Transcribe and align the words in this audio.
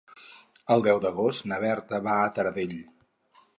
El 0.75 0.85
deu 0.87 1.01
d'agost 1.03 1.47
na 1.53 1.61
Berta 1.65 2.01
va 2.09 2.17
a 2.25 2.35
Taradell. 2.41 2.77